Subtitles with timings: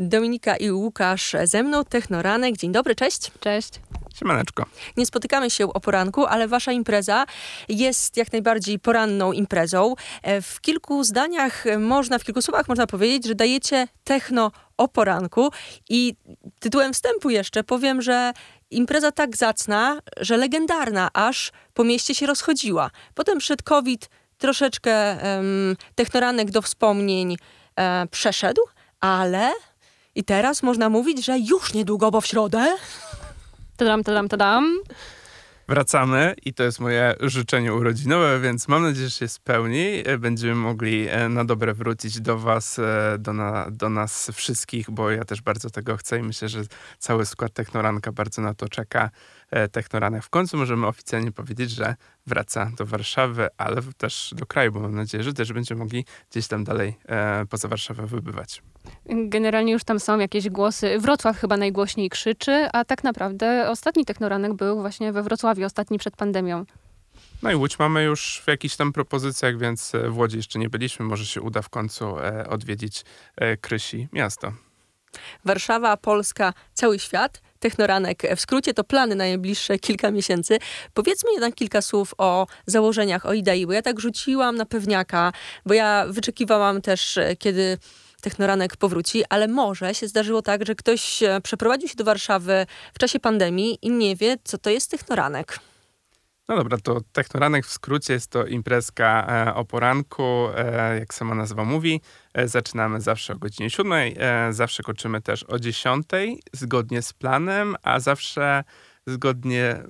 [0.00, 2.56] Dominika i Łukasz ze mną, Technoranek.
[2.56, 3.30] Dzień dobry, cześć.
[3.40, 3.70] Cześć.
[4.18, 4.66] Siemaneczko.
[4.96, 7.24] Nie spotykamy się o poranku, ale wasza impreza
[7.68, 9.94] jest jak najbardziej poranną imprezą.
[10.22, 15.50] E, w kilku zdaniach można, w kilku słowach można powiedzieć, że dajecie techno o poranku
[15.88, 16.14] i
[16.60, 18.32] tytułem wstępu jeszcze powiem, że
[18.70, 22.90] impreza tak zacna, że legendarna, aż po mieście się rozchodziła.
[23.14, 24.08] Potem przed COVID
[24.38, 27.36] troszeczkę um, technoranek do wspomnień
[27.76, 28.62] e, przeszedł,
[29.00, 29.52] ale
[30.14, 32.76] i teraz można mówić, że już niedługo, bo w środę
[33.80, 34.78] Tadam, tadam, tadam.
[35.68, 40.02] Wracamy i to jest moje życzenie urodzinowe, więc mam nadzieję, że się spełni.
[40.06, 44.90] E, będziemy mogli e, na dobre wrócić do Was, e, do, na, do nas wszystkich,
[44.90, 46.62] bo ja też bardzo tego chcę i myślę, że
[46.98, 49.10] cały skład Technoranka bardzo na to czeka.
[49.72, 51.94] Technoranek w końcu możemy oficjalnie powiedzieć, że
[52.26, 56.48] wraca do Warszawy, ale też do kraju, bo mam nadzieję, że też będziemy mogli gdzieś
[56.48, 56.96] tam dalej
[57.50, 58.62] poza Warszawę wybywać.
[59.06, 60.98] Generalnie już tam są jakieś głosy.
[60.98, 66.16] Wrocław chyba najgłośniej krzyczy, a tak naprawdę ostatni technoranek był właśnie we Wrocławiu, ostatni przed
[66.16, 66.64] pandemią.
[67.42, 70.70] No i Łódź mamy już w jakichś tam propozycjach, więc e, w Łodzi jeszcze nie
[70.70, 71.06] byliśmy.
[71.06, 73.04] Może się uda w końcu e, odwiedzić
[73.36, 74.52] e, Krysi miasto.
[75.44, 77.40] Warszawa, Polska, cały świat.
[77.58, 80.58] Technoranek w skrócie to plany na najbliższe kilka miesięcy.
[80.94, 85.32] Powiedzmy jednak kilka słów o założeniach, o idei, bo ja tak rzuciłam na pewniaka,
[85.66, 87.78] bo ja wyczekiwałam też, kiedy
[88.20, 92.98] Technoranek powróci, ale może się zdarzyło tak, że ktoś e, przeprowadził się do Warszawy w
[92.98, 95.60] czasie pandemii i nie wie, co to jest Technoranek.
[96.50, 101.34] No dobra, to Technoranek w skrócie jest to imprezka e, o poranku, e, jak sama
[101.34, 102.00] nazwa mówi.
[102.44, 103.98] Zaczynamy zawsze o godzinie 7,
[104.50, 106.06] zawsze kończymy też o 10,
[106.52, 108.64] zgodnie z planem, a zawsze
[109.06, 109.82] zgodnie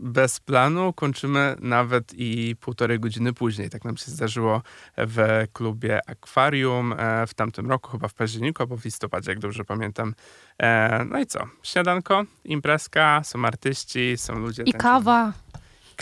[0.00, 3.70] bez planu kończymy nawet i półtorej godziny później.
[3.70, 4.62] Tak nam się zdarzyło
[4.96, 9.64] w klubie Akwarium e, w tamtym roku, chyba w październiku albo w listopadzie, jak dobrze
[9.64, 10.14] pamiętam.
[10.62, 11.46] E, no i co?
[11.62, 14.62] Śniadanko, imprezka, są artyści, są ludzie.
[14.62, 15.32] I kawa.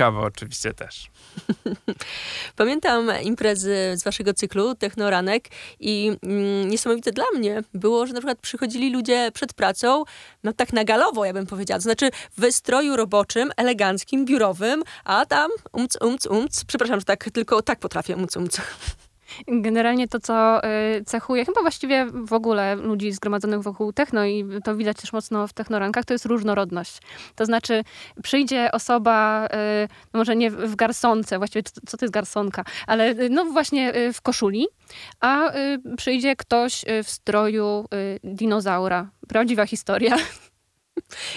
[0.01, 1.11] Kawa oczywiście też.
[2.57, 5.49] Pamiętam imprezy z waszego cyklu Technoranek
[5.81, 10.05] i mm, niesamowite dla mnie było, że na przykład przychodzili ludzie przed pracą,
[10.45, 15.27] no tak na galowo, ja bym powiedziała, to znaczy w stroju roboczym, eleganckim, biurowym, a
[15.27, 18.61] tam umc, umc, umc, przepraszam, że tak tylko tak potrafię umc, umc.
[19.49, 24.77] Generalnie to, co y, cechuje chyba właściwie w ogóle ludzi zgromadzonych wokół techno i to
[24.77, 26.99] widać też mocno w technorankach, to jest różnorodność.
[27.35, 27.85] To znaczy
[28.23, 29.47] przyjdzie osoba,
[29.85, 34.21] y, może nie w garsonce, właściwie co to jest garsonka, ale y, no właśnie w
[34.23, 34.67] koszuli,
[35.21, 35.53] a
[35.97, 37.87] przyjdzie ktoś w stroju
[38.25, 39.11] dinozaura.
[39.29, 40.17] Prawdziwa historia.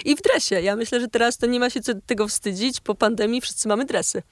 [0.04, 0.60] I w dresie.
[0.60, 2.80] Ja myślę, że teraz to nie ma się co tego wstydzić.
[2.80, 4.22] Po pandemii wszyscy mamy dresy.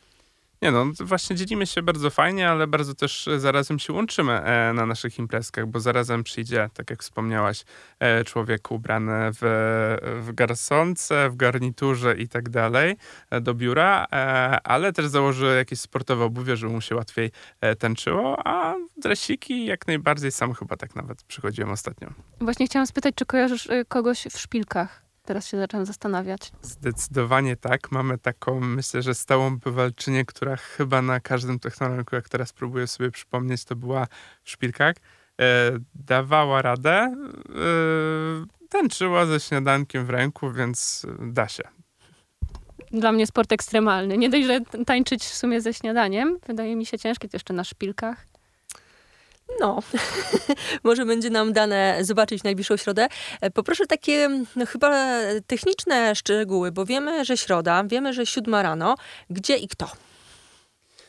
[0.63, 4.87] Nie no, właśnie dzielimy się bardzo fajnie, ale bardzo też zarazem się łączymy e, na
[4.87, 7.65] naszych imprezkach, bo zarazem przyjdzie, tak jak wspomniałaś,
[8.01, 9.41] e, człowiek ubrany w,
[10.21, 12.97] w garsonce, w garniturze i tak dalej
[13.31, 14.07] e, do biura,
[14.65, 17.31] ale też założy jakieś sportowe obuwie, żeby mu się łatwiej
[17.79, 22.09] tańczyło, a dresiki jak najbardziej sam chyba tak nawet przychodziłem ostatnio.
[22.41, 25.02] Właśnie chciałam spytać, czy kojarzysz kogoś w szpilkach?
[25.25, 26.53] Teraz się zacząłem zastanawiać.
[26.63, 27.93] Zdecydowanie tak.
[27.93, 33.11] Mamy taką, myślę, że stałą bywalczynię, która chyba na każdym technologiu, jak teraz próbuję sobie
[33.11, 34.07] przypomnieć, to była
[34.45, 34.95] w szpilkach.
[35.41, 37.15] E, dawała radę, e,
[38.69, 41.63] tańczyła ze śniadankiem w ręku, więc da się.
[42.91, 44.19] Dla mnie sport ekstremalny.
[44.19, 47.65] Nie dość, że tańczyć w sumie ze śniadaniem, wydaje mi się ciężkie, to jeszcze na
[47.65, 48.32] szpilkach.
[49.61, 49.83] No,
[50.85, 53.09] może będzie nam dane zobaczyć w najbliższą środę.
[53.41, 58.95] E, poproszę takie no, chyba techniczne szczegóły, bo wiemy, że środa, wiemy, że siódma rano.
[59.31, 59.91] Gdzie i kto?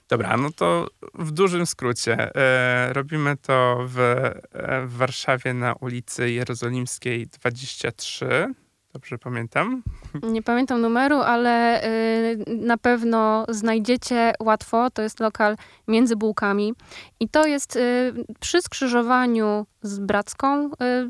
[0.09, 2.36] Dobra, no to w dużym skrócie.
[2.36, 4.42] E, robimy to w, e,
[4.86, 8.54] w Warszawie na ulicy Jerozolimskiej 23
[8.94, 9.84] Dobrze pamiętam?
[10.24, 14.90] Nie pamiętam numeru, ale y, na pewno znajdziecie łatwo.
[14.90, 15.56] To jest lokal
[15.88, 16.74] między bułkami.
[17.20, 20.70] I to jest y, przy skrzyżowaniu z Bracką, y,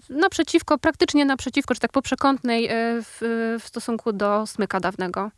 [0.09, 3.17] naprzeciwko, praktycznie naprzeciwko, czy tak po przekątnej w,
[3.61, 5.31] w stosunku do Smyka Dawnego.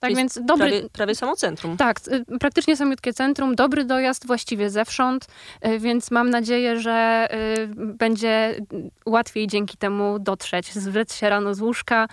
[0.00, 0.70] Tak więc dobry.
[0.70, 1.76] Prawie, prawie samo centrum.
[1.76, 2.00] Tak,
[2.32, 5.26] y, praktycznie samiutkie centrum, dobry dojazd właściwie zewsząd,
[5.66, 7.28] y, więc mam nadzieję, że
[7.58, 8.60] y, będzie
[9.06, 10.72] łatwiej dzięki temu dotrzeć.
[10.72, 12.08] Zwlec się rano z łóżka,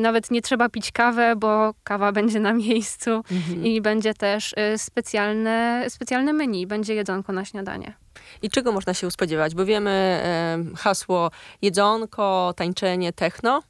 [0.00, 3.66] nawet nie trzeba pić kawę, bo kawa będzie na miejscu mhm.
[3.66, 7.94] i będzie też specjalne, specjalne menu, będzie jedzonko na śniadanie.
[8.42, 9.54] I czego można się spodziewać?
[9.54, 10.22] Bo wiemy
[10.76, 11.30] hasło
[11.62, 13.62] jedzonko, tańczenie, techno,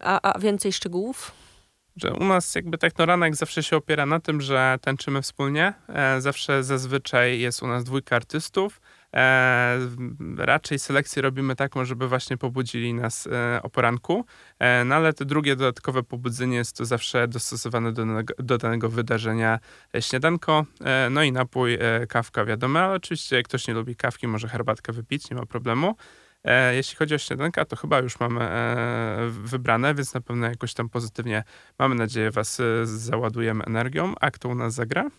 [0.00, 1.41] a, a więcej szczegółów?
[1.96, 5.74] Że u nas jakby technoranek zawsze się opiera na tym, że tańczymy wspólnie.
[5.88, 8.80] E, zawsze zazwyczaj jest u nas dwójka artystów.
[9.16, 9.78] E,
[10.36, 14.24] raczej selekcję robimy taką, żeby właśnie pobudzili nas e, o poranku,
[14.58, 18.04] e, no ale to drugie dodatkowe pobudzenie jest to zawsze dostosowane do,
[18.38, 19.58] do danego wydarzenia
[19.96, 21.78] e, śniadanko, e, no i napój,
[22.08, 25.96] kawka wiadomo, ale oczywiście jak ktoś nie lubi kawki, może herbatkę wypić, nie ma problemu.
[26.44, 30.74] E, jeśli chodzi o śniadanka, to chyba już mamy e, wybrane, więc na pewno jakoś
[30.74, 31.44] tam pozytywnie,
[31.78, 34.14] mamy nadzieję, was e, załadujemy energią.
[34.20, 35.10] A kto u nas zagra?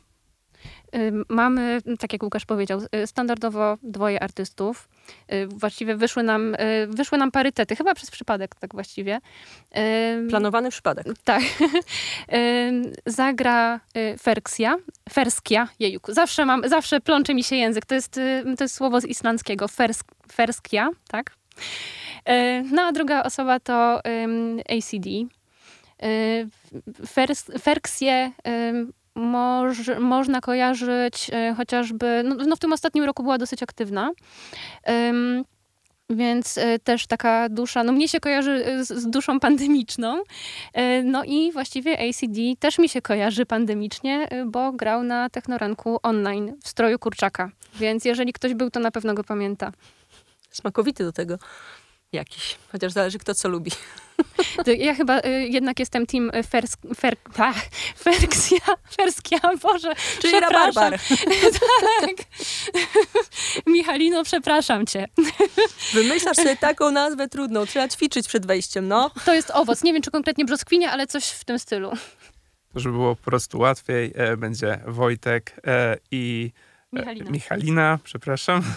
[1.29, 4.89] Mamy, tak jak Łukasz powiedział, y, standardowo dwoje artystów.
[5.33, 9.19] Y, właściwie wyszły nam, y, wyszły nam parytety, chyba przez przypadek tak właściwie.
[10.29, 11.05] Planowany przypadek.
[11.23, 11.41] Tak.
[13.05, 13.79] Zagra
[14.21, 14.75] Ferksja,
[15.13, 17.85] Ferskia, jejuku, zawsze mam, zawsze plącze mi się język.
[17.85, 18.19] To jest,
[18.57, 21.35] to jest słowo z islandzkiego, Fersk, Ferskia, tak?
[22.71, 24.01] No a druga osoba to
[24.69, 25.07] ACD.
[27.07, 28.31] Fers, Ferksję
[29.15, 34.11] moż, można kojarzyć e, chociażby, no, no, w tym ostatnim roku była dosyć aktywna.
[36.09, 40.23] Więc e, też taka dusza, no mnie się kojarzy z, z, duszą pandemiczną.
[40.73, 46.53] E, no i właściwie ACD też mi się kojarzy pandemicznie, bo grał na Technoranku online
[46.63, 47.51] w stroju kurczaka.
[47.75, 49.71] Więc jeżeli ktoś był, to na pewno go pamięta.
[50.51, 51.37] Smakowity do tego
[52.11, 53.71] jakiś, chociaż zależy kto co lubi.
[54.77, 57.65] Ja chyba y, jednak jestem team Fersk, fer, ach,
[58.03, 58.59] Ferksja,
[58.97, 60.99] Ferskia, Boże, Czyli rabarbar.
[62.01, 62.15] tak.
[63.67, 65.07] Michalino, przepraszam cię.
[65.93, 69.11] Wymyślasz sobie taką nazwę trudną, trzeba ćwiczyć przed wejściem, no.
[69.25, 71.91] To jest owoc, nie wiem czy konkretnie brzoskwinia, ale coś w tym stylu.
[72.75, 76.51] Żeby było po prostu łatwiej, e, będzie Wojtek e, i
[76.93, 77.31] Michalina.
[77.31, 78.61] Michalina, przepraszam.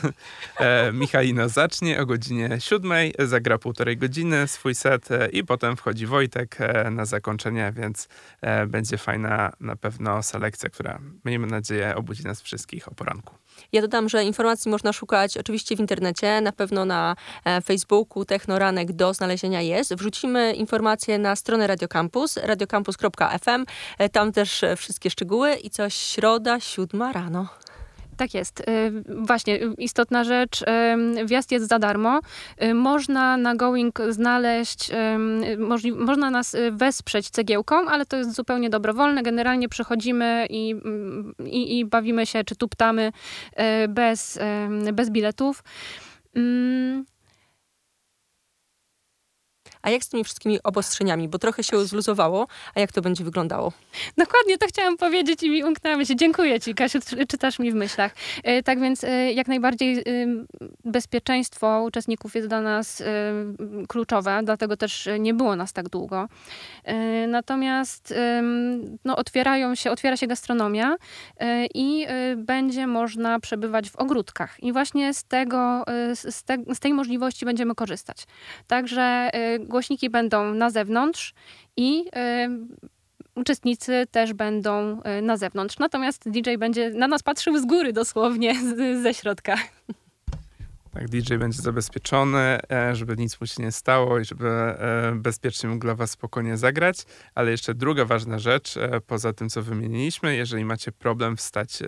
[0.61, 6.07] E, Michalina zacznie o godzinie siódmej, zagra półtorej godziny swój set e, i potem wchodzi
[6.07, 8.09] Wojtek e, na zakończenie, więc
[8.41, 13.35] e, będzie fajna na pewno selekcja, która miejmy nadzieję obudzi nas wszystkich o poranku.
[13.73, 18.93] Ja dodam, że informacji można szukać oczywiście w internecie, na pewno na e, Facebooku Technoranek
[18.93, 19.95] do znalezienia jest.
[19.95, 23.65] Wrzucimy informacje na stronę Radio Campus, radiocampus.fm,
[23.99, 27.49] e, tam też wszystkie szczegóły i coś środa, siódma rano.
[28.17, 28.61] Tak jest.
[28.61, 28.65] Y,
[29.09, 30.65] właśnie, istotna rzecz.
[31.25, 32.21] Wjazd jest za darmo.
[32.63, 34.91] Y, można na Going znaleźć,
[35.97, 39.23] można nas y, wesprzeć cegiełką, ale to jest zupełnie dobrowolne.
[39.23, 40.75] Generalnie przychodzimy i,
[41.45, 43.13] i, i bawimy się, czy tuptamy
[43.89, 44.39] bez,
[44.93, 45.63] bez biletów.
[49.87, 51.29] A jak z tymi wszystkimi obostrzeniami?
[51.29, 53.73] Bo trochę się zluzowało, a jak to będzie wyglądało?
[54.19, 56.17] Dokładnie to chciałam powiedzieć i mi umknęła się.
[56.17, 56.99] Dziękuję ci, Kasiu,
[57.29, 58.15] czytasz mi w myślach.
[58.45, 60.03] E, tak więc e, jak najbardziej e,
[60.85, 63.03] bezpieczeństwo uczestników jest dla nas
[63.89, 66.29] kluczowe, dlatego też nie było nas tak długo.
[67.29, 68.15] Natomiast
[69.05, 70.97] no, otwierają się, otwiera się gastronomia
[71.75, 72.07] i
[72.37, 74.63] będzie można przebywać w ogródkach.
[74.63, 75.85] I właśnie z tego,
[76.15, 78.27] z, te, z tej możliwości będziemy korzystać.
[78.67, 79.31] Także
[79.77, 81.35] głośniki będą na zewnątrz
[81.77, 82.05] i
[83.35, 85.79] uczestnicy też będą na zewnątrz.
[85.79, 89.57] Natomiast DJ będzie na nas patrzył z góry dosłownie, z, ze środka.
[90.99, 95.69] Tak, DJ będzie zabezpieczony, e, żeby nic mu się nie stało i żeby e, bezpiecznie
[95.69, 96.97] mógł dla was spokojnie zagrać.
[97.35, 101.79] Ale jeszcze druga ważna rzecz, e, poza tym, co wymieniliśmy, jeżeli macie problem wstać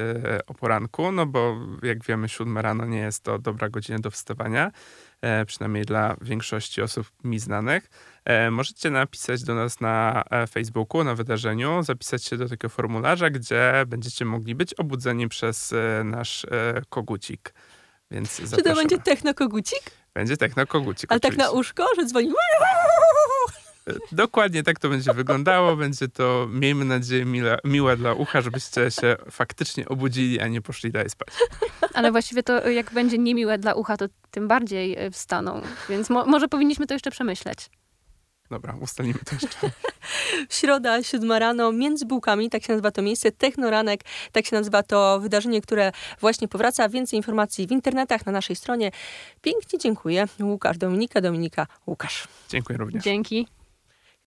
[0.46, 4.70] o poranku, no bo jak wiemy, 7 rano nie jest to dobra godzina do wstawania,
[5.46, 7.90] przynajmniej dla większości osób mi znanych,
[8.50, 14.24] możecie napisać do nas na Facebooku, na wydarzeniu, zapisać się do takiego formularza, gdzie będziecie
[14.24, 15.74] mogli być obudzeni przez
[16.04, 16.46] nasz
[16.88, 17.54] kogucik.
[18.10, 19.82] Więc Czy to będzie technokogucik?
[20.14, 21.12] Będzie technokogucik.
[21.12, 21.42] Ale oczywiście.
[21.42, 22.32] tak na uszko, że dzwoni.
[23.88, 25.76] E, dokładnie tak to będzie wyglądało.
[25.76, 30.90] Będzie to, miejmy nadzieję, mile, miłe dla ucha, żebyście się faktycznie obudzili, a nie poszli
[30.90, 31.28] dalej spać.
[31.94, 35.62] Ale właściwie to jak będzie niemiłe dla ucha, to tym bardziej e, wstaną.
[35.88, 37.70] Więc mo może powinniśmy to jeszcze przemyśleć.
[38.50, 39.70] Dobra, ustalimy to jeszcze.
[40.60, 44.00] Środa, siódma rano, między bułkami, tak się nazywa to miejsce, Technoranek,
[44.32, 46.88] tak się nazywa to wydarzenie, które właśnie powraca.
[46.88, 48.90] Więcej informacji w internetach, na naszej stronie.
[49.42, 50.24] Pięknie dziękuję.
[50.40, 52.28] Łukasz, Dominika, Dominika, Łukasz.
[52.48, 53.04] Dziękuję również.
[53.04, 53.57] Dzięki.